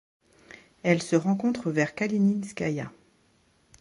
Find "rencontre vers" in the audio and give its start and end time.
1.15-1.93